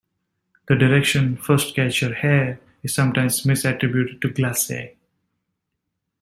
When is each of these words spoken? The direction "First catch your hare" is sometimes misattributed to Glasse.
The 0.67 0.75
direction 0.75 1.37
"First 1.37 1.75
catch 1.75 2.01
your 2.01 2.15
hare" 2.15 2.59
is 2.81 2.91
sometimes 2.91 3.43
misattributed 3.43 4.19
to 4.21 4.29
Glasse. 4.31 4.71